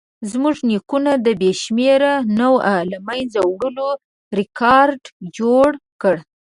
[0.31, 3.89] زموږ نیکونو د بې شمېره نوعو له منځه وړلو
[4.37, 5.01] ریکارډ
[5.37, 5.69] جوړ
[6.01, 6.15] کړ.